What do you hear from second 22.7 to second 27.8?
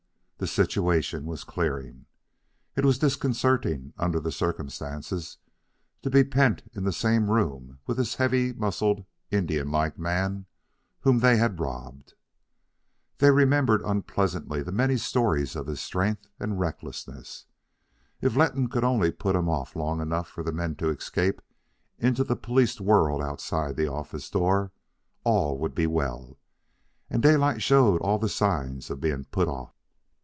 world outside the office door, all would be well; and Daylight